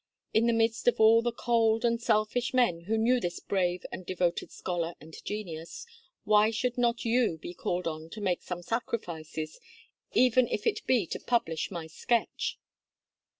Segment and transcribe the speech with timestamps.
[0.33, 4.03] In the midst of all the cold and selfish men who knew this brave and
[4.03, 5.85] devoted scholar and genius,
[6.23, 9.59] why should not you be called on to make some sacrifices,
[10.11, 12.57] even if it be to publish my sketch?"